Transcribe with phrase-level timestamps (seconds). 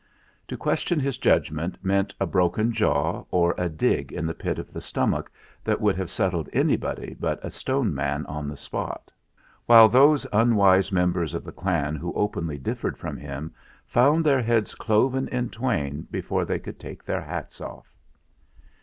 [0.47, 4.73] To question his judgment meant a broken jaw or a dig in the pit of
[4.73, 5.31] the stomach
[5.63, 9.11] that would have settled anybody but a Stone Man on the spot;
[9.67, 12.97] while those unwise members THE REIGN OF PHUTT 41 of the clan who openly differed
[12.97, 13.53] from him
[13.85, 17.93] found their heads cloven in twain before they could take their hats off.